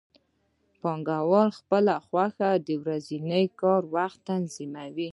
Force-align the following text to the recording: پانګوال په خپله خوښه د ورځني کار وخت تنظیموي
پانګوال 0.81 1.49
په 1.51 1.55
خپله 1.59 1.95
خوښه 2.05 2.49
د 2.67 2.69
ورځني 2.83 3.45
کار 3.59 3.81
وخت 3.95 4.19
تنظیموي 4.29 5.09